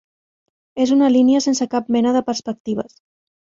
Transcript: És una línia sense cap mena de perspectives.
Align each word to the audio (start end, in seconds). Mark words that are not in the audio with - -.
És 0.85 0.93
una 0.95 1.09
línia 1.17 1.43
sense 1.47 1.69
cap 1.75 1.93
mena 1.99 2.17
de 2.19 2.25
perspectives. 2.33 3.01